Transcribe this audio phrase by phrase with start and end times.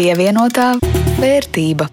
[0.00, 0.78] Pievienotā
[1.20, 1.84] vērtība.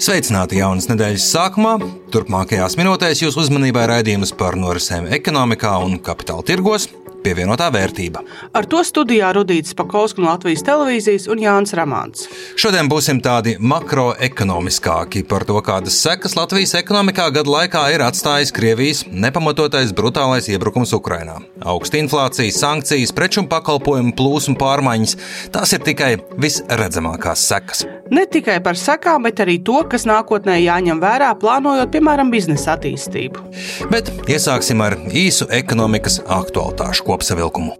[0.00, 1.74] Sveicināti jaunas nedēļas sākumā.
[2.14, 6.88] Turpmākajās minūtēs jūsu uzmanībai raidījums par norisēm ekonomikā un kapitāla tirgos
[7.26, 8.22] pievienotā vērtība.
[8.56, 12.26] Ar to studijā Rudīts Pakausks no Latvijas televīzijas un Jānis Ramāns.
[12.58, 19.04] Šodien būsim tādi makroekonomiskāki par to, kādas sekas Latvijas ekonomikā gadu laikā ir atstājis Krievijas
[19.10, 21.38] nepamatotais brutālais iebrukums Ukrainā.
[21.66, 25.16] Augsta inflācija, sankcijas, preču un pakalpojumu plūsmu pārmaiņas-
[25.54, 27.86] tās ir tikai visredzamākās sekas.
[28.10, 33.42] Ne tikai par sekām, bet arī to, kas nākotnē jāņem vērā, plānojot, piemēram, biznesa attīstību.
[33.90, 37.76] Bet iesāksim ar īsu ekonomikas aktualitāšu kopsavilkumu.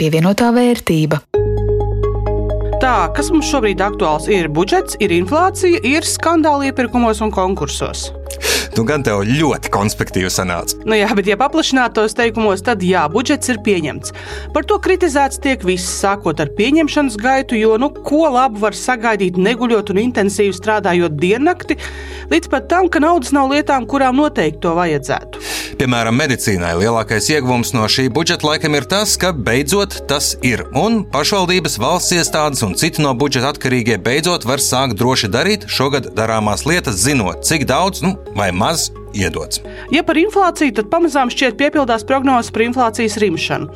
[0.00, 1.20] Pievienotā vērtība.
[2.80, 8.10] Tā, kas mums šobrīd aktuāls ir budžets, ir inflācija, ir skandāli iepirkumos un konkursos.
[8.76, 10.76] Nu, gan tev ļoti konspektīvi sanāca.
[10.84, 14.12] Nu jā, bet, ja paplašinātos teikumos, tad jā, budžets ir pieņemts.
[14.52, 19.40] Par to kritizēts tiek viss, sākot ar pieņemšanas gaitu, jo nu, ko labu var sagaidīt
[19.40, 21.78] neguļot un intensīvi strādājot diennakti,
[22.32, 25.46] līdz pat tam, ka naudas nav lietām, kurām noteikti to vajadzētu.
[25.76, 30.64] Piemēram, medicīnai lielākais ieguvums no šī budžeta laikam ir tas, ka beidzot tas ir.
[30.76, 36.12] Un pašvaldības, valsts iestādes un citi no budžeta atkarīgie beidzot var sākt droši darīt šogad
[36.16, 39.60] darāmās lietas, zinot, cik daudz nu, vai maz iedots.
[39.94, 43.68] Ja par inflāciju, tad pamazām šķiet piepildās prognozes par inflācijas rimšanu.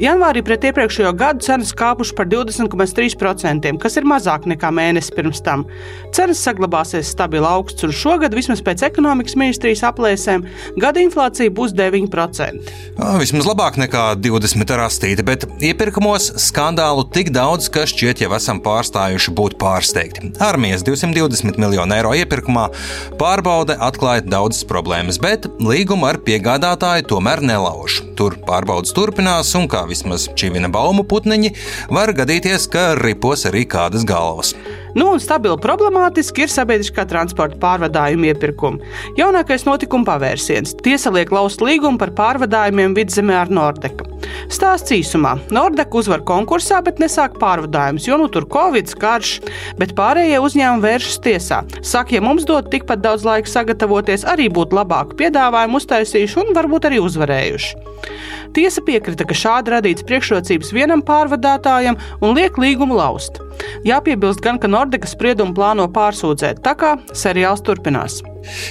[0.00, 5.66] Janvārī pret iepriekšējo gadu cenas kāpušas par 20,3%, kas ir mazāk nekā mēnesis pirms tam.
[6.14, 10.46] Cenas saglabāsies stabili augsts, un šogad, vismaz pēc ekonomikas ministrijas aplēsēm,
[10.80, 12.72] gada inflācija būs 9%.
[12.94, 18.62] O, vismaz labāk nekā 20 rastīte, bet iepirkumos skandālu tik daudz, ka šķiet jau esam
[18.64, 20.32] pārstājuši būt pārsteigti.
[20.44, 22.68] Armijas 220 miljonu eiro iepirkumā
[23.20, 28.02] pārbaude atklāja daudzas problēmas problēmas, bet līgumu ar piegādātāju tomēr nelauž.
[28.18, 31.54] Tur pārbaudas turpinās, un kā vismaz čivina baumu putniņi,
[31.88, 34.52] var gadīties, ka ripos arī kādas galvas.
[34.94, 38.92] Nu, un stabili problemātiski ir sabiedriskā transporta pārvadājuma iepirkumi.
[39.18, 44.06] Jaunākais notikuma pavērsiens- tiesa liek laust līgumu par pārvadājumiem vidzemē ar Nordeku.
[44.48, 45.34] Stāsts īsumā.
[45.50, 49.40] Nordeka uzvar konkursā, bet nesāk pārvadājumus, jo nu tur Covid karš,
[49.78, 51.62] bet pārējie uzņēmumi vēršas tiesā.
[51.82, 56.88] Saka, ja mums dod tikpat daudz laika sagatavoties, arī būtu labāku piedāvājumu uztaisījuši un varbūt
[56.90, 57.74] arī uzvarējuši.
[58.54, 63.43] Tiesa piekrita, ka šādi radīts priekšrocības vienam pārvadātājam un liek līgumu laust.
[63.84, 68.22] Jāpiebilst gan, ka Nordeka spriedumu plāno pārsūdzēt, tā kā seriāls turpinās.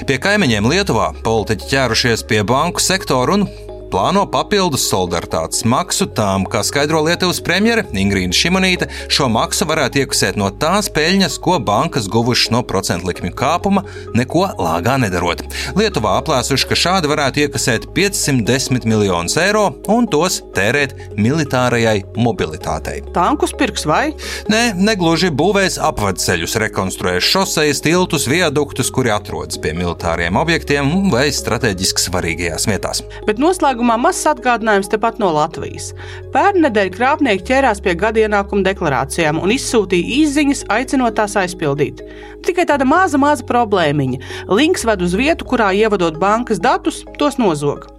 [0.08, 3.48] Pie kaimiņiem Lietuvā politiķi ķērušies pie banku sektora un
[3.94, 10.38] plāno papildus solidaritātes maksu tām, kā skaidro Lietuvas premjere Ingrīda Šimonīte, šo maksu varētu iekasēt
[10.40, 13.84] no tās peļņas, ko bankas guvušas no procentu likmju kāpuma,
[14.18, 15.44] neko lāgā nedarot.
[15.78, 23.04] Lietuvā aplēsuši, ka šādi varētu iekasēt 510 miljonus eiro un tos tērēt militārajai mobilitātei.
[23.14, 24.16] Tankus pirks vai?
[24.50, 32.08] Nē, negluži būvēs apvedceļus, rekonstruēs šosejas, tiltus, viaduktus, kuri atrodas pie militāriem objektiem vai strateģiski
[32.08, 33.06] svarīgajās vietās.
[33.30, 35.90] Bet noslēgumā Noslēgumā mazs atgādinājums tepat no Latvijas.
[36.32, 42.00] Pērnedēļ krāpnieki ķērās pie gada ienākuma deklarācijām un izsūtīja īsiņas, aicinot tās aizpildīt.
[42.48, 44.22] Tikai tāda maza, maza problēmiņa.
[44.48, 47.90] Links ved uz vietu, kurā ievadot bankas datus, tos nozog.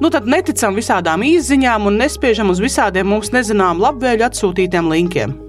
[0.00, 5.42] Nu, tad neticam visādām īsiņām un nespiežam uz visādiem mums nezināmiem labvēļu atsūtītiem linkiem.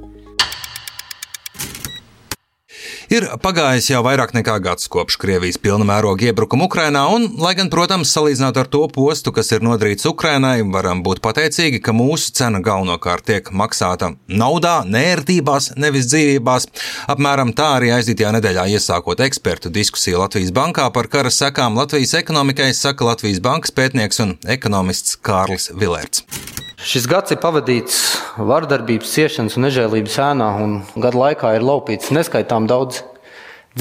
[3.08, 7.70] Ir pagājis jau vairāk nekā gads kopš Krievijas pilna mēroga iebrukuma Ukrainā, un, lai gan,
[7.72, 12.60] protams, salīdzinot ar to postu, kas ir nodarīts Ukrainai, varam būt pateicīgi, ka mūsu cena
[12.60, 16.68] galvenokārt tiek maksāta naudā, nērtībās, nevis dzīvībās.
[17.16, 22.74] Apmēram tā arī aizdītajā nedēļā iesākot ekspertu diskusiju Latvijas bankā par kara sekām Latvijas ekonomikai,
[22.76, 26.28] saka Latvijas bankas pētnieks un ekonomists Kārlis Vilērts.
[26.78, 27.96] Šis gads ir pavadīts
[28.38, 33.00] vardarbības, ciešanas un nežēlības ēnā, un gada laikā ir laupīts neskaitām daudz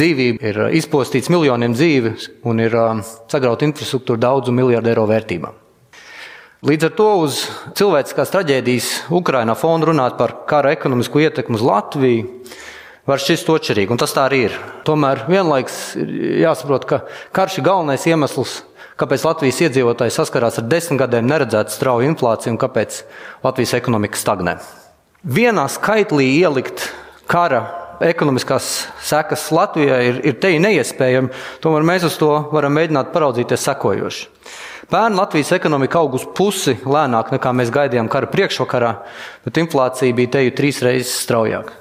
[0.00, 2.72] dzīvību, ir izpostīts miljoniem dzīves un ir
[3.28, 5.52] sagrauta infrastruktūra daudzu miljardu eiro vērtībā.
[6.64, 7.42] Līdz ar to uz
[7.76, 12.24] cilvēciskās traģēdijas Ukrainā fona runāt par kara ekonomisko ietekmi uz Latviju
[13.06, 14.56] var šķist otršķirīgi, un tas tā arī ir.
[14.86, 16.10] Tomēr vienlaikus ir
[16.42, 17.02] jāsaprot, ka
[17.36, 18.60] karš ir galvenais iemesls
[19.00, 23.02] kāpēc Latvijas iedzīvotāji saskarās ar desmit gadiem neredzētu strauju inflāciju un kāpēc
[23.44, 24.56] Latvijas ekonomika stagnē.
[25.26, 26.88] Vienā skaitlī ielikt
[27.28, 27.64] kara
[28.04, 31.32] ekonomiskās sekas Latvijai ir, ir te neiespējami,
[31.64, 34.26] tomēr mēs uz to varam mēģināt paraudzīties sekojoši.
[34.86, 38.92] Pērn Latvijas ekonomika aug uz pusi lēnāk nekā mēs gaidījām kara priekšvakarā,
[39.42, 41.74] bet inflācija bija te jau trīs reizes straujāka.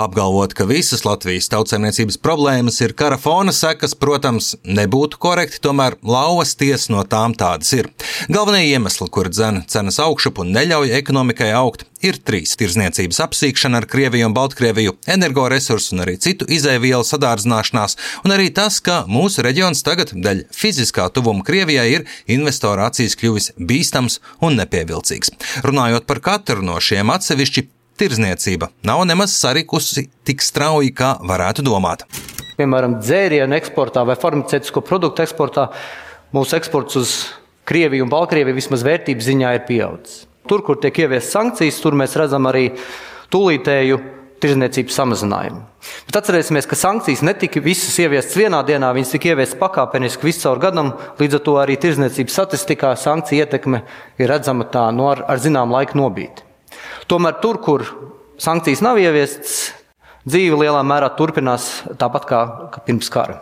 [0.00, 6.56] Apgalvot, ka visas Latvijas tautsēmniecības problēmas ir kara fona sekas, protams, nebūtu korekti, tomēr lauvas
[6.60, 7.90] tiesa no tām tādas ir.
[8.32, 13.86] Galvenie iemesli, kur dzena cenas augšup un neļauj ekonomikai augt, ir trīs- tirzniecības apsīkšana ar
[13.86, 19.82] Krieviju un Baltkrieviju, energoresursu un arī citu izēvielu sadārdzināšanās, un arī tas, ka mūsu reģions
[19.82, 25.30] tagad dēļ fiziskā tuvuma Krievijai ir investoru acīs kļuvis bīstams un nepievilcīgs.
[25.62, 27.66] Runājot par katru no šiem atsevišķi,
[28.00, 32.06] tirzniecība nav nemaz sarikusi tik strauji, kā varētu domāt.
[32.56, 35.68] Piemēram, dzērienu eksportā vai farmaceitisko produktu eksportā
[36.36, 37.14] mūsu eksports uz
[37.70, 40.24] Krieviju un Baltkrieviju vismaz vērtības ziņā ir pieaudzis.
[40.48, 42.70] Tur, kur tiek ieviestas sankcijas, tur mēs redzam arī
[43.30, 44.00] tūlītēju
[44.40, 45.60] tirzniecības samazinājumu.
[46.08, 50.60] Bet atcerēsimies, ka sankcijas netika visas ieviestas vienā dienā, viņas tika ieviestas pakāpeniski visu caur
[50.62, 50.94] gadam.
[51.20, 53.84] Līdz ar to arī tirzniecības statistikā sankcija ietekme
[54.18, 56.49] ir redzama tā no ar, ar zināmu laiku nobīdi.
[57.10, 57.86] Tomēr tur, kur
[58.40, 59.72] sankcijas nav ieviestas,
[60.28, 61.70] dzīve lielā mērā turpinās
[62.00, 62.42] tāpat kā,
[62.86, 63.40] pirms kara.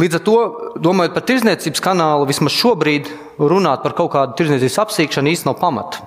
[0.00, 0.36] Līdz ar to,
[0.80, 3.10] domājot par tirzniecības kanālu, vismaz šobrīd
[3.40, 6.06] runāt par kaut kādu tirzniecības apsīkšanu īstenībā nav pamata.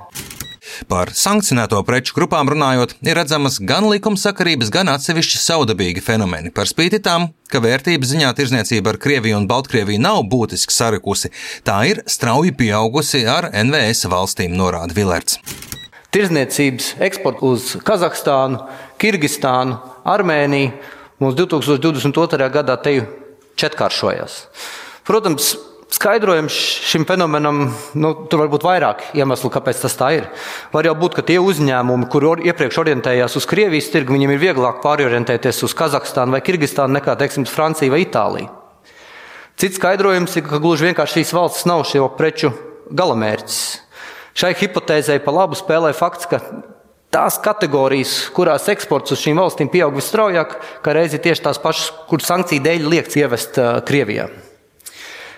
[0.90, 6.52] Par sankcionēto preču grupām runājot, ir redzamas gan likumsakarības, gan atsevišķi saudabīgi fenomeni.
[6.56, 11.32] Par spīti tam, ka vērtības ziņā tirzniecība ar Krieviju un Baltkrieviju nav būtiski sarikusi,
[11.68, 15.40] tā ir strauji pieaugusi ar NVS valstīm, norāda Vilerts.
[16.16, 18.62] Tirzniecības eksports uz Kazahstānu,
[19.02, 19.76] Kirgistānu,
[20.08, 20.72] Armēniju
[21.20, 22.48] mums 2022.
[22.54, 22.94] gadā te
[23.60, 24.38] četrkāršojās.
[25.04, 25.58] Protams,
[25.92, 26.56] Skaidrojums
[26.88, 27.68] šim fenomenam,
[28.00, 30.26] nu, tur var būt vairāk iemeslu, kāpēc tas tā ir.
[30.74, 34.82] Var jau būt, ka tie uzņēmumi, kuri iepriekš orientējās uz Krievijas tirgu, viņiem ir vieglāk
[34.84, 38.50] pārorientēties uz Kazahstānu vai Kirgistānu nekā, teiksim, Franciju vai Itāliju.
[39.60, 42.56] Cits skaidrojums ir, ka gluži vienkārši šīs valstis nav šo preču
[42.92, 43.64] galamērķis.
[44.36, 46.42] Šai hipotēzei pa labu spēlē fakts, ka
[47.16, 52.28] tās kategorijas, kurās eksports uz šīm valstīm pieaug visstraujāk, ka reizi tieši tās pašas, kuras
[52.28, 54.28] sankciju dēļ liekts ievest Krievijā.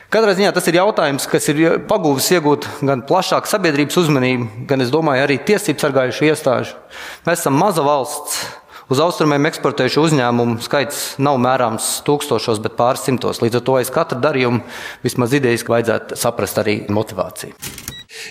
[0.07, 4.93] Katrā ziņā tas ir jautājums, kas ir pagūvis iegūt gan plašāku sabiedrības uzmanību, gan, es
[4.93, 6.77] domāju, arī tiesību sargājušu iestāžu.
[7.27, 8.39] Mēs esam maza valsts.
[8.87, 13.43] Uz austrumiem eksportējušu uzņēmumu skaits nav mērāms tūkstošos, bet pāris simtos.
[13.43, 14.63] Līdz ar to aiz katra darījuma
[15.03, 17.86] vismaz idejas vajadzētu saprast arī motivāciju.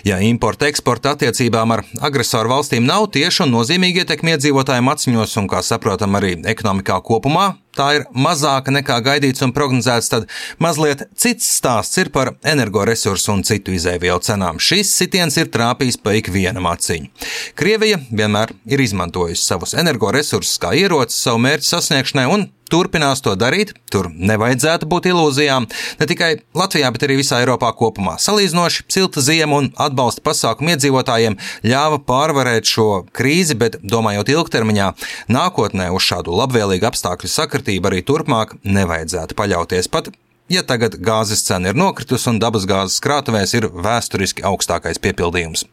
[0.07, 5.49] Ja importa eksporta attiecībām ar agresoru valstīm nav tieši un nozīmīgi ietekmi iedzīvotājiem atziņos un,
[5.51, 10.27] kā saprotam, arī ekonomikā kopumā, tā ir mazāka nekā gaidīts un prognozēts, tad
[10.63, 14.61] mazliet cits stāsts ir par energoresursu un citu izēvielu cenām.
[14.61, 17.09] Šis sitiens ir trāpījis pa ikvienam aciņu.
[17.57, 23.73] Krievija vienmēr ir izmantojusi savus energoresursus kā ieroci savu mērķu sasniegšanai un turpinās to darīt.
[23.91, 25.67] Tur nevajadzētu būt ilūzijām.
[25.99, 28.17] Ne tikai Latvijā, bet arī visā Eiropā kopumā.
[28.21, 31.37] Salīdzinoši silta ziema un atbalsta pasākumu iedzīvotājiem
[31.67, 34.89] ļāva pārvarēt šo krīzi, bet domājot ilgtermiņā,
[35.31, 39.89] nākotnē uz šādu labvēlīgu apstākļu sakritību kārtība arī turpmāk nevajadzētu paļauties.
[39.91, 40.09] Pat
[40.49, 45.65] ja tagad gāzes cena ir nokritusi un dabasgāzes krātuvēs ir vēsturiski augstākais piepildījums.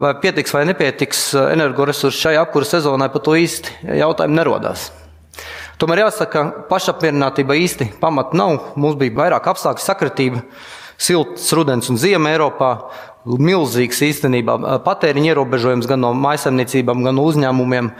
[0.00, 4.90] Vai pietiks vai nepietiks energoresursu šai apkūra sezonai, par to īsti jautājumu nerodās.
[5.78, 8.72] Tomēr jāsaka, ka pašapmierinātība īsti pamata nav.
[8.74, 10.42] Mums bija vairāk apstākļu sakritība,
[10.98, 12.72] silts rudens un ziema Eiropā,
[13.26, 14.56] milzīgs īstenībā
[14.86, 17.90] patēriņa ierobežojums gan no maisaimniecībām, gan no uzņēmumiem,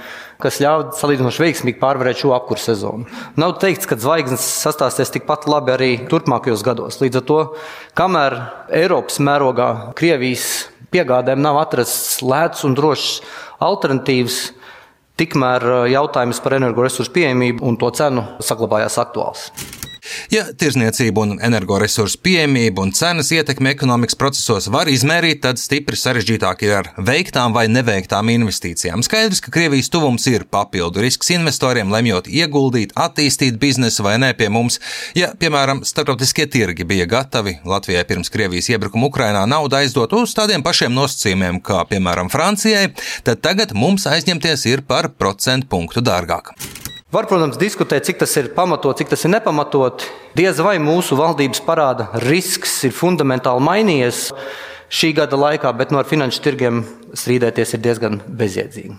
[0.43, 3.09] kas ļauj salīdzinoši veiksmīgi pārvarēt šo apkuru sezonu.
[3.41, 7.01] Nav teikts, ka zvaigznes sastāsies tikpat labi arī turpmākajos gados.
[7.03, 7.41] Līdz ar to,
[7.99, 8.39] kamēr
[8.81, 13.19] Eiropas mērogā Krievijas piegādēm nav atrasts lēts un drošs
[13.65, 14.39] alternatīvs,
[15.19, 19.51] tikmēr jautājums par energoresursu pieejamību un to cenu saglabājās aktuāls.
[20.33, 26.65] Ja tirzniecība un energoresursu pieejamība un cenas ietekme ekonomikas procesos var izmērīt, tad stipri sarežģītāk
[26.67, 29.05] ir ar veiktām vai neveiktām investīcijām.
[29.07, 34.51] Skaidrs, ka Krievijas tuvums ir papildu risks investoriem, lemjot ieguldīt, attīstīt biznesu vai nē pie
[34.53, 34.81] mums.
[35.19, 40.65] Ja, piemēram, starptautiskie tirgi bija gatavi Latvijai pirms Krievijas iebrukuma Ukrainā naudu aizdot uz tādiem
[40.67, 42.93] pašiem nosacījumiem, kā piemēram Francijai,
[43.27, 46.55] tad tagad mums aizņemties ir par procentu punktu dārgāk.
[47.09, 50.03] Var, protams, diskutēt, cik tas ir pamatot, cik tas ir nepamatot.
[50.37, 54.27] Diez vai mūsu valdības parāda risks ir fundamentāli mainījies
[54.93, 56.83] šī gada laikā, bet no finanšu tirgiem
[57.17, 58.99] strīdēties ir diezgan bezjēdzīgi.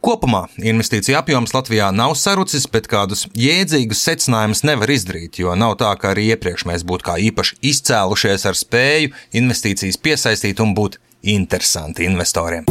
[0.00, 5.92] Kopumā investīcija apjoms Latvijā nav sarucis, bet kādus jēdzīgus secinājumus nevar izdarīt, jo nav tā,
[6.00, 9.12] ka arī iepriekš mēs būtu kā īpaši izcēlušies ar spēju
[9.44, 10.96] investīcijas piesaistīt un būt
[11.36, 12.64] interesanti investoriem.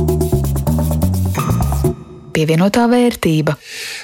[2.40, 3.56] Pievienotā vērtība.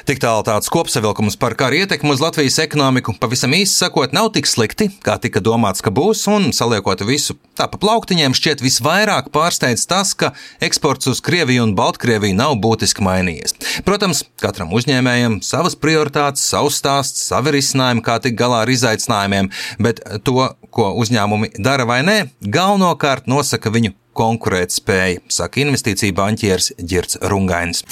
[0.08, 3.16] Tik tālu tāds kopsavilkums par karu ietekmi uz Latvijas ekonomiku.
[3.22, 7.68] Pavisam īsi sakot, nav tik slikti, kā tika domāts, ka būs, un saliekot visu tā
[7.72, 13.56] pa plauktiņiem, šķiet visvairāk pārsteidz tas, ka eksports uz Krieviju un Baltkrieviju nav būtiski mainījies.
[13.88, 20.04] Protams, katram uzņēmējam savas prioritātes, savs stāsts, savi risinājumi, kā tikt galā ar izaicinājumiem, bet
[20.28, 27.84] to, ko uzņēmumi dara vai nē, galvenokārt nosaka viņu konkurētspēja, saka investīcija banķieris Girts Rungainis.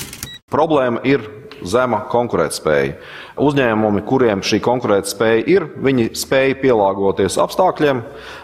[0.53, 1.23] Problēma ir
[1.63, 2.95] zema konkurētspēja.
[3.41, 8.01] Uzņēmumi, kuriem šī konkurētspēja ir, viņi spēj pielāgoties apstākļiem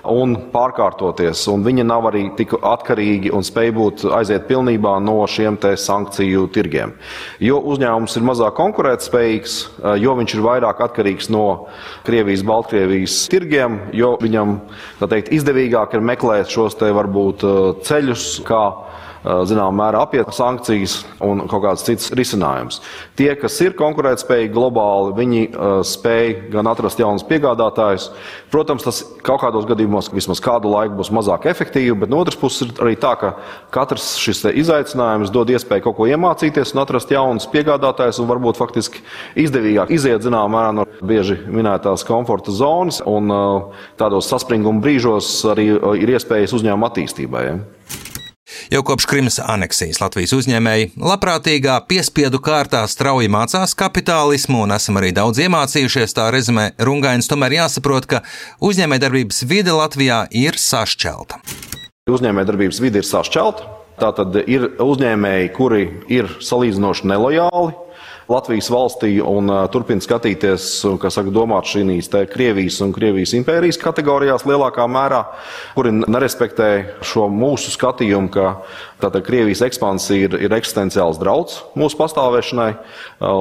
[0.09, 1.43] un pārkārtoties.
[1.51, 6.95] Un viņi nav arī tik atkarīgi un spēj būt aiziet pilnībā no šiem sankciju tirgiem.
[7.43, 9.57] Jo uzņēmums ir mazāk konkurētspējīgs,
[10.01, 11.45] jo viņš ir vairāk atkarīgs no
[12.07, 14.57] Krievijas, Baltkrievijas tirgiem, jo viņam
[15.05, 17.45] teikt, izdevīgāk ir meklēt šos te varbūt
[17.85, 18.63] ceļus, kā
[19.23, 22.79] zināmā mērā apiet sankcijas un kaut kāds cits risinājums.
[23.19, 25.41] Tie, kas ir konkurētspējīgi globāli, viņi
[25.87, 28.09] spēj gan atrast jaunus piegādātājus.
[28.53, 32.67] Protams, tas kaut kādos gadījumos vismaz kādu laiku būs mazāk efektīvi, bet no otras puses
[32.67, 33.33] ir arī tā, ka
[33.75, 39.03] katrs šis izaicinājums dod iespēju kaut ko iemācīties un atrast jaunus piegādātājus un varbūt faktiski
[39.39, 43.31] izdevīgāk iziet zināmā mērā no bieži minētās komforta zonas un
[43.99, 45.71] tādos saspringuma brīžos arī
[46.01, 47.43] ir iespējas uzņēmuma attīstībai.
[47.49, 48.08] Ja?
[48.69, 55.09] Jau kopš Krimas aneksijas Latvijas uzņēmēji labprātīgā piespiedu kārtā strauji mācās kapitālismu un esam arī
[55.17, 57.25] daudz iemācījušies, tā rezumē Rungains.
[57.31, 58.19] Tomēr jāsaprot, ka
[58.61, 61.41] uzņēmējdarbības vide Latvijā ir sašķelta.
[62.13, 63.65] Uzņēmējdarbības vide ir sašķelta.
[63.99, 65.81] Tātad ir uzņēmēji, kuri
[66.13, 67.73] ir salīdzinoši nelojāli,
[68.29, 70.67] Latvijas valstī un turpina skatīties,
[71.01, 75.23] kā saka, domāt šīs Krievijas un Krievijas impērijas kategorijās lielākā mērā,
[75.73, 76.69] kuri nerespektē
[77.01, 78.51] šo mūsu skatījumu, ka
[79.01, 82.69] tātad Krievijas ekspansija ir, ir eksistenciāls draudz mūsu pastāvēšanai,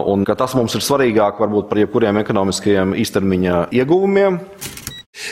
[0.08, 4.40] un ka tas mums ir svarīgāk varbūt par jebkuriem ekonomiskajiem īstermiņa ieguvumiem.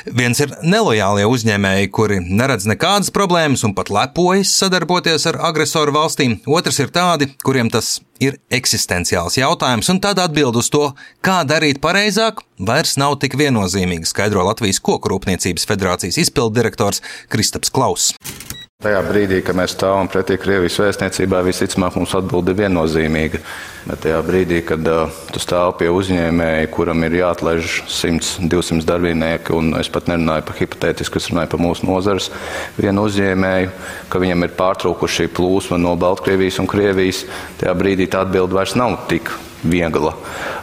[0.06, 6.38] Viens ir nelojālie uzņēmēji, kuri neredz nekādas problēmas un pat lepojas sadarboties ar agresoru valstīm.
[6.46, 10.90] Otrs ir tādi, kuriem tas ir eksistenciāls jautājums, un tad atbild uz to,
[11.24, 18.16] kā darīt pareizāk, vairs nav tik viennozīmīgi, skaidro Latvijas Koku Rūpniecības federācijas izpildirektors Kristaps Klauss.
[18.85, 23.38] Tajā brīdī, kad mēs stāvam pretī Krievijas vēstniecībai, visticamāk mums atbilde ir viennozīmīga.
[23.87, 29.56] Bet tajā brīdī, kad uh, tu stāv pie uzņēmēja, kuram ir jāatlaiž 100, 200 darbinieki,
[29.56, 32.28] un es pat nerunāju par hipotētisku, es runāju par mūsu nozares
[32.76, 33.73] vienu uzņēmēju,
[34.12, 37.25] ka viņam ir pārtraukuši šī plūsma no Baltkrievijas un Krievijas,
[37.56, 39.33] tajā brīdī tā atbilde vairs nav tik
[39.70, 40.14] viegla.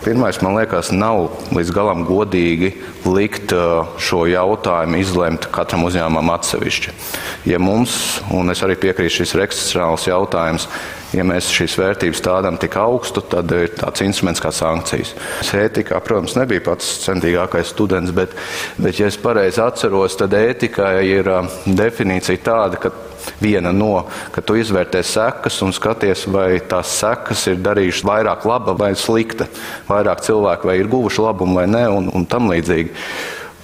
[0.03, 2.74] Pirmais, man liekas, nav līdz galam godīgi
[3.07, 6.95] likt uh, šo jautājumu izlemt katram uzņēmumam atsevišķi.
[7.50, 7.95] Ja mums,
[8.33, 10.67] un es arī piekrītu, šis ir ekstrēms jautājums,
[11.13, 15.13] ja mēs šīs vērtības stādām tik augstu, tad ir tāds instruments kā sankcijas.
[15.53, 18.36] Ētikā, protams, nebija pats centīgākais students, bet,
[18.81, 22.93] bet ja es pareizi atceros, tad ētikai ir uh, definīcija tāda, ka
[23.42, 28.75] viena no, ka tu izvērtē sekas un skaties, vai tās sekas ir darījušas vairāk laba
[28.77, 29.48] vai slikta,
[29.89, 32.94] vairāk cilvēku vai ir guvuši labumu vai nē, un, un tam līdzīgi.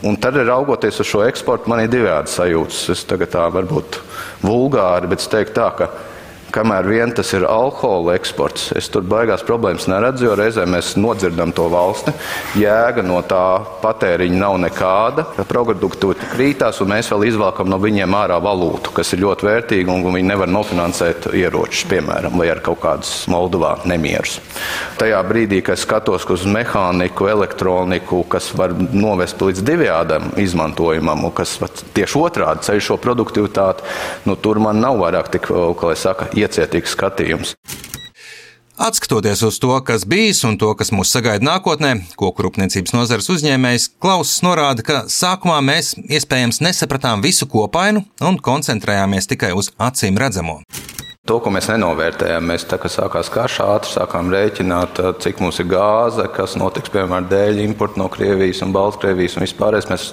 [0.07, 2.85] Un tad, raugoties uz šo eksportu, man ir divādi sajūtas.
[2.93, 3.97] Es tagad tā varbūt
[4.45, 5.89] vulgāri, bet es teiktu tā, ka
[6.49, 11.51] Kamēr vien tas ir alkohola eksports, es tur baigās problēmas neredzu, jo reizē mēs nodzirdam
[11.53, 12.13] to valsti.
[12.57, 15.27] Jēga no tā patēriņa nav nekāda.
[15.49, 20.07] Produkti krītās, un mēs vēl izvelkam no viņiem ārā valūtu, kas ir ļoti vērtīga, un
[20.09, 24.39] viņi nevar nofinansēt ieročus, piemēram, vai ar kaut kādus Moldovā nemierus.
[24.97, 31.35] Tajā brīdī, kad es skatos uz mehāniku, elektroniku, kas var novest līdz divējādam izmantojumam, un
[31.35, 31.59] kas
[31.93, 33.85] tieši otrādi ceļ šo produktivitāti,
[34.25, 37.55] nu, tur man nav vairāk tik, kā lai saka, iecietīgs skatījums.
[38.79, 43.89] Atskatoties uz to, kas bijis un to, kas mūs sagaida nākotnē, koku rūpniecības nozares uzņēmējs
[43.99, 50.61] Klauss norāda, ka sākumā mēs iespējams nesapratām visu kopainu un koncentrējāmies tikai uz acīm redzamo.
[51.27, 55.67] To, ko mēs nenovērtējām, mēs tā kā sākās karš, ātri sākām rēķināt, cik mums ir
[55.67, 59.89] gāze, kas notiks, piemēram, dēļ importa no Krievijas un Baltkrievijas un vispārējais.
[59.91, 60.05] Mēs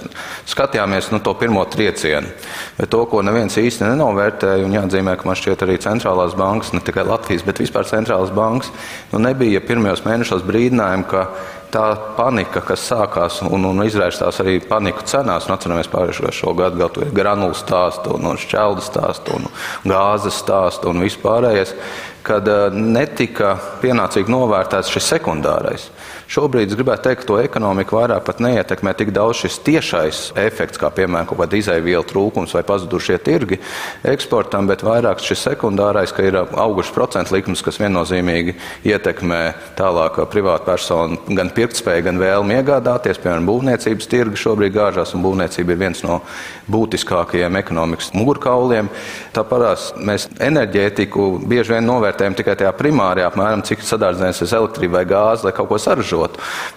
[0.51, 2.33] skatījāmies nu, to pirmo triecienu.
[2.75, 6.83] Bet to, ko neviens īsti nenovērtēja, un jāatzīmē, ka man šķiet arī centrālās bankas, ne
[6.83, 8.75] tikai Latvijas, bet vispār centrālās bankas,
[9.13, 11.29] nu, nebija pirmajos mēnešos brīdinājumu, ka
[11.77, 11.85] tā
[12.17, 17.57] panika, kas sākās un, un izvērstās arī paniku cenās, un atceramies pārējo gadu, gan granulu
[17.57, 19.47] stāstu, un, un šķeldu stāstu, un
[19.87, 21.75] gāzes stāstu un vispārējais,
[22.27, 25.89] kad uh, netika pienācīgi novērtēts šis sekundārais.
[26.27, 30.79] Šobrīd es gribētu teikt, ka to ekonomiku vairāk pat neietekmē tik daudz šis tiešais efekts,
[30.79, 33.55] kā piemēram kaut kāda izaiviela trūkums vai pazudušie tirgi
[34.11, 38.57] eksportam, bet vairāk šis sekundārais, ka ir augušas procentu likmes, kas viennozīmīgi
[38.91, 39.39] ietekmē
[39.79, 43.21] tālāk privātpersonu gan pirktspēju, gan vēlmi iegādāties.
[43.23, 46.19] Piemēram, būvniecības tirgi šobrīd gāžās, un būvniecība ir viens no
[46.67, 48.91] būtiskākajiem ekonomikas mugurkauliem.
[49.31, 55.47] Tāpēc mēs enerģētiku bieži vien novērtējam tikai tajā primārajā, apmēram cik sadārdzināsies elektrība vai gāze,
[55.47, 56.16] lai kaut ko saražotu.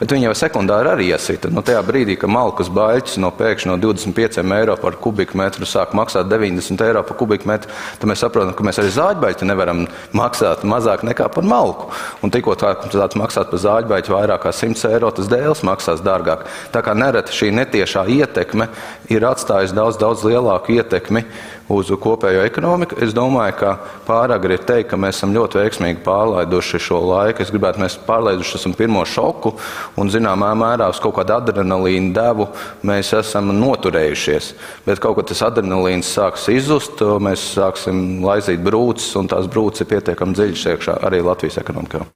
[0.00, 1.50] Bet viņi jau sekundāri arī iesita.
[1.52, 6.28] Nu, tajā brīdī, kad malkas baļķis no pēkšņi no 25 eiro par kubikmetru sāk maksāt
[6.30, 9.84] 90 eiro par kubikmetru, tad mēs saprotam, ka mēs arī zāģbaļķi nevaram
[10.16, 11.90] maksāt mazāk nekā par malku.
[12.24, 16.46] Un tikko tāds maksāt par zāģbaļķi vairāk kā 100 eiro, tas dēls maksās dārgāk.
[16.74, 18.68] Tā kā nereti šī netiešā ietekme
[19.12, 21.24] ir atstājusi daudz, daudz lielāku ietekmi
[21.70, 22.98] uz kopējo ekonomiku.
[23.02, 23.74] Es domāju, ka
[24.06, 27.44] pāragri ir teikt, ka mēs esam ļoti veiksmīgi pārlaiduši šo laiku.
[27.44, 29.54] Es gribētu, mēs pārlaiduši esam pirmo šoku
[30.00, 32.50] un zināmā mērā uz kaut kādu adrenalīnu devu
[32.86, 34.52] mēs esam noturējušies.
[34.86, 39.92] Bet kaut kad tas adrenalīns sāks izzust, mēs sāksim laizīt brūces, un tās brūces ir
[39.94, 42.06] pietiekami dziļas iekšā arī Latvijas ekonomikā.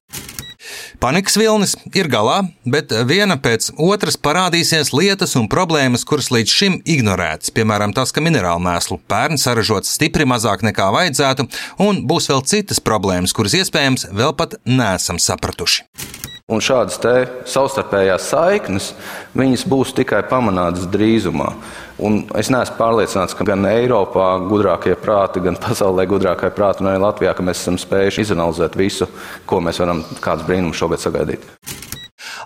[1.03, 6.79] Panikas vilnis ir galā, bet viena pēc otras parādīsies lietas un problēmas, kuras līdz šim
[6.85, 7.53] ignorētas.
[7.55, 11.49] Piemēram, tas, ka minerālu mēslu pērn saražots stipri mazāk nekā vajadzētu,
[11.85, 16.34] un būs vēl citas problēmas, kuras iespējams vēl pat nesam sapratuši.
[16.53, 16.99] Un šādas
[17.49, 18.91] savstarpējās saiknes
[19.65, 21.47] būs tikai pamanātas drīzumā.
[22.05, 27.01] Un es neesmu pārliecināts, ka gan Eiropā gudrākie prāti, gan pasaulē gudrākie prāti, un arī
[27.01, 29.09] Latvijā, ka mēs esam spējuši izanalizēt visu,
[29.49, 31.49] ko mēs varam kāds brīnums šogad sagaidīt.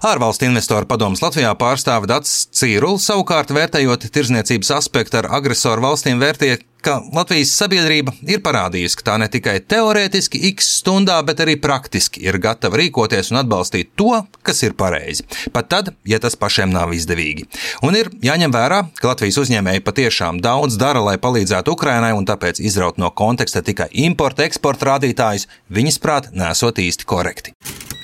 [0.06, 6.60] Ārvalstu investoru padomus Latvijā pārstāv Dats Cīrulis, savukārt vērtējot tirzniecības aspektu ar agresoru valstīm, vērtīja,
[6.86, 12.22] ka Latvijas sabiedrība ir parādījusi, ka tā ne tikai teorētiski x stundā, bet arī praktiski
[12.28, 15.26] ir gatava rīkoties un atbalstīt to, kas ir pareizi.
[15.54, 17.48] Pat tad, ja tas pašiem nav izdevīgi.
[17.82, 22.62] Un ir jāņem vērā, ka Latvijas uzņēmēji patiešām daudz dara, lai palīdzētu Ukrainai, un tāpēc
[22.62, 27.58] izraut no konteksta tikai importa, eksporta rādītājus, viņas prāt, nesot īsti korekti.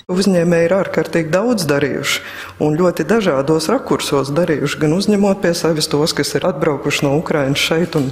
[0.05, 2.19] Uzņēmēji ir ārkārtīgi daudz darījuši
[2.61, 4.77] un ļoti dažādos rakursos darījuši.
[4.83, 8.11] Gan uzņemot pie sevis tos, kas ir atbraukuši no Ukrainas šeit un,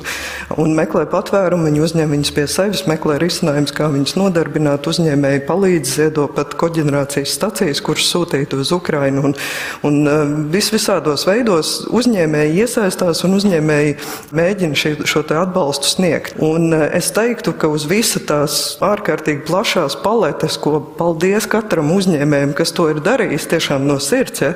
[0.56, 4.88] un meklē patvērumu, viņi uzņem viņus pie sevis, meklē risinājumus, kā viņus nodarbināt.
[4.88, 9.26] Uzņēmēji palīdz ziedo pat koģenerācijas stacijas, kuras sūtīt uz Ukrainu.
[9.28, 9.36] Un,
[9.84, 13.98] un uh, vis visādos veidos uzņēmēji iesaistās un uzņēmēji
[14.32, 16.40] mēģina šī, šo atbalstu sniegt.
[16.40, 21.96] Un uh, es teiktu, ka uz visa tās ārkārtīgi plašās paletes, ko paldies katram katram
[21.96, 24.54] uzņēmējam, kas to ir darījis tiešām no sirds, ja,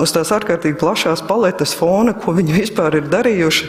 [0.00, 3.68] uz tās ārkārtīgi plašās paletes fona, ko viņi vispār ir darījuši.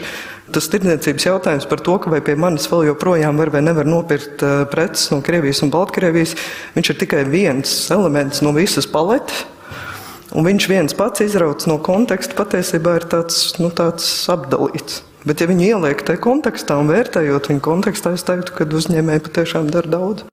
[0.52, 4.64] Tas tirdzniecības jautājums par to, vai pie manis vēl joprojām var vai nevar nopirkt uh,
[4.70, 6.36] preces no Krievijas un Baltkrievijas,
[6.76, 9.44] viņš ir tikai viens elements no visas paletes.
[10.36, 15.02] Un viņš viens pats izrauts no konteksta patiesībā ir tāds, nu, tāds apdalīts.
[15.26, 19.70] Bet, ja viņi ieliek tajā kontekstā un vērtējot viņu kontekstā, es teiktu, ka uzņēmēji patiešām
[19.74, 20.26] dara daudz.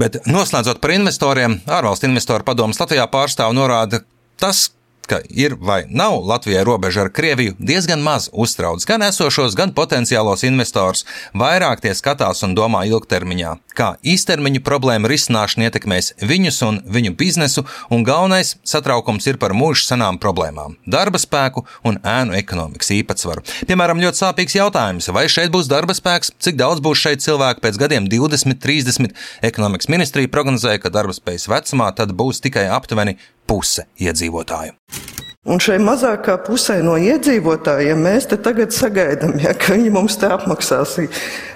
[0.00, 4.02] Bet noslēdzot par investoriem, ārvalstu investoru padomus Latvijā pārstāv norāda
[4.40, 4.66] tas,
[5.08, 10.44] ka ir vai nav Latvijai robeža ar Krieviju, diezgan maz uztrauc gan esošos, gan potenciālos
[10.46, 11.04] investors.
[11.34, 17.64] Vairāk tie skatās un domā ilgtermiņā, kā īstermiņu problēmu risināšana ietekmēs viņus un viņu biznesu,
[17.90, 23.44] un galvenais satraukums ir par mūža senām problēmām- darba spēku un ēnu ekonomikas īpatsvaru.
[23.66, 27.78] Piemēram, ļoti sāpīgs jautājums, vai šeit būs darba spēks, cik daudz būs šeit cilvēku pēc
[27.78, 29.12] gadiem 20, 30.
[29.42, 35.13] Ekonomikas ministrija prognozēja, ka darba spējas vecumā tad būs tikai aptuveni puse iedzīvotāju.
[35.44, 40.30] Un šai mazākā pusē no iedzīvotājiem mēs te tagad sagaidām, ja, ka viņi mums te
[40.32, 40.96] apmaksās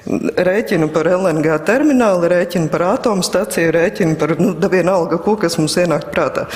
[0.09, 6.09] rēķinu par LNG terminālu, rēķinu par atomstaciju, rēķinu par nu, vienalga, ko kas mums ienāk
[6.15, 6.47] prātā.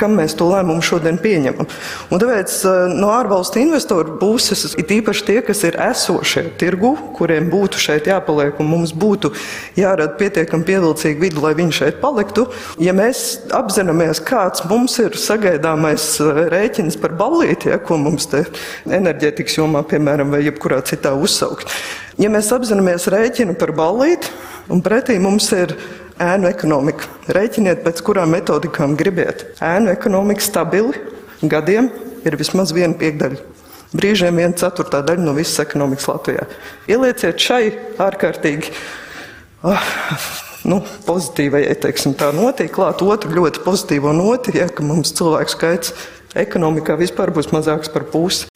[0.00, 1.68] Kam mēs to lēmumu šodien pieņemam?
[2.12, 7.50] Un tāpēc eh, no ārvalstu investoru puses ir īpaši tie, kas ir esošie tirgu, kuriem
[7.52, 9.32] būtu šeit jāpaliek un mums būtu
[9.78, 12.48] jārada pietiekami pievilcīga vidi, lai viņi šeit paliktu.
[12.82, 18.26] Ja mēs apzināmies, kāds mums ir sagaidāmais eh, rēķins, rēķins par ballīti, ja, ko mums
[18.26, 18.44] te
[18.86, 21.70] enerģētikas jomā, piemēram, vai jebkurā citā uzsaukt.
[22.18, 24.30] Ja mēs apzināmies rēķinu par ballīti,
[24.68, 25.76] un pretī mums ir
[26.18, 29.46] ēnu ekonomika, rēķiniet, pēc kurām metodikām gribiet.
[29.62, 30.98] Ēnu ekonomika stabili
[31.42, 31.90] gadiem
[32.24, 33.38] ir vismaz viena piekdaļa.
[33.92, 36.46] Brīžiem viena ceturtā daļa no visas ekonomikas Latvijā.
[36.88, 37.66] Ielieciet šai
[38.00, 38.72] ārkārtīgi
[39.68, 39.90] oh,
[40.64, 45.52] nu, pozitīvai, ja teiksim, tā notī, klāt otru ļoti pozitīvo noti, ja, ka mums cilvēku
[45.52, 45.92] skaits
[46.38, 48.48] ekonomikā vispār būs mazāks par pusi.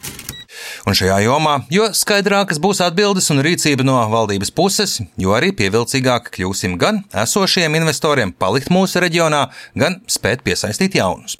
[0.86, 6.30] Un šajā jomā, jo skaidrākas būs atbildes un rīcība no valdības puses, jo arī pievilcīgāk
[6.36, 11.34] kļūsim gan esošiem investoriem palikt mūsu reģionā, gan spēt piesaistīt jaunus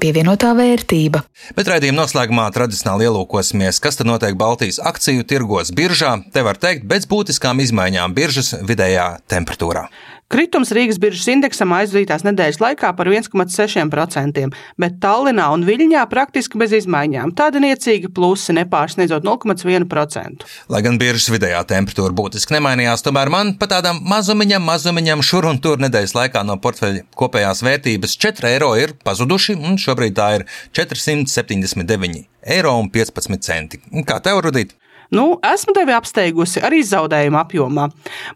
[0.00, 1.20] pievienotā vērtība.
[1.56, 6.86] Bet raidījuma noslēgumā tradicionāli ielūkosimies, kas tad notiek Baltijas akciju tirgos biržā, te var teikt,
[6.88, 9.88] bez būtiskām izmaiņām biržas vidējā temperatūrā.
[10.30, 14.44] Kritums Rīgas biržas indeksam aizvadītās nedēļas laikā par 1,6%,
[14.78, 17.32] bet Tallinā un Viļņā praktiski bez izmaiņām.
[17.34, 20.46] Tāda niecīga plusi nepārsniedzot 0,1%.
[20.70, 25.58] Lai gan biržas vidējā temperatūra būtiski nemainījās, tomēr man pa tādam mazumiņam, mazumiņam šur un
[25.64, 30.46] tur nedēļas laikā no portfeļa kopējās vērtības 4 eiro ir pazuduši, un šobrīd tā ir
[30.78, 32.22] 479
[32.54, 33.82] eiro un 15 centi.
[34.06, 34.78] Kā tev, Rudīt?
[35.10, 37.88] Nu, esmu tevi apsteigusi arī zaudējuma apjomā.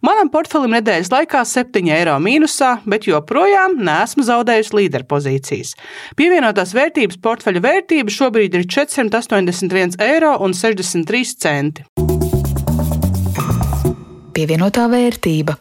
[0.03, 5.75] Manam portfelim nedēļas laikā 7 eiro mīnusā, bet joprojām neesmu zaudējusi līderpozīcijas.
[6.19, 11.87] Pievienotās vērtības portfeļa vērtība šobrīd ir 481 eiro un 63 centi.
[14.35, 15.55] Pievienotā vērtība.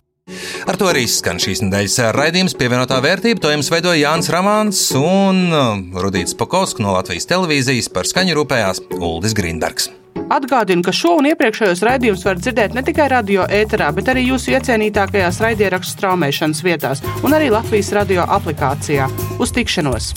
[0.63, 2.55] Ar to arī skan šīs nedēļas raidījums.
[2.59, 8.07] Pievienotā vērtība to jums veidoja Jānis Ramāns un uh, Rudīts Pakovskis no Latvijas televīzijas par
[8.07, 9.89] skaņu rūpējās Uldis Grīnbergs.
[10.31, 14.53] Atgādinu, ka šo un iepriekšējos raidījumus var dzirdēt ne tikai radio ēterā, bet arī jūsu
[14.55, 19.09] iecienītākajās raidierakstu straumēšanas vietās un arī Latvijas radio aplikācijā.
[19.43, 20.13] Uz tikšanos!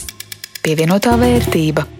[0.63, 1.96] Pievienotā vērtība